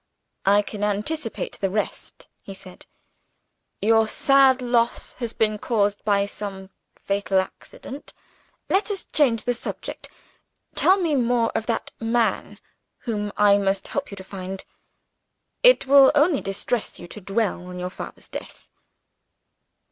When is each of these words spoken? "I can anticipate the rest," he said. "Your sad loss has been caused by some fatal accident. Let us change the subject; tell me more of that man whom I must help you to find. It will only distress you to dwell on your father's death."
"I 0.47 0.63
can 0.63 0.83
anticipate 0.83 1.59
the 1.59 1.69
rest," 1.69 2.27
he 2.41 2.55
said. 2.55 2.87
"Your 3.83 4.07
sad 4.07 4.59
loss 4.59 5.13
has 5.21 5.31
been 5.31 5.59
caused 5.59 6.03
by 6.03 6.25
some 6.25 6.71
fatal 6.95 7.37
accident. 7.39 8.11
Let 8.67 8.89
us 8.89 9.05
change 9.05 9.43
the 9.43 9.53
subject; 9.53 10.09
tell 10.73 10.97
me 10.97 11.13
more 11.13 11.51
of 11.53 11.67
that 11.67 11.91
man 11.99 12.57
whom 13.01 13.31
I 13.37 13.59
must 13.59 13.89
help 13.89 14.09
you 14.09 14.17
to 14.17 14.23
find. 14.23 14.65
It 15.61 15.85
will 15.85 16.11
only 16.15 16.41
distress 16.41 16.97
you 16.97 17.05
to 17.07 17.21
dwell 17.21 17.63
on 17.67 17.77
your 17.77 17.91
father's 17.91 18.27
death." 18.27 18.69